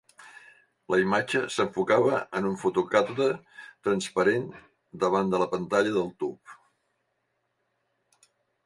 La 0.93 0.97
imatge 1.01 1.41
s'enfocava 1.55 2.15
en 2.39 2.47
un 2.53 2.57
fotocàtode 2.63 3.27
transparent 3.89 4.49
davant 5.05 5.31
de 5.35 5.45
la 5.45 5.51
pantalla 5.55 5.95
del 6.01 6.11
tub. 6.25 6.61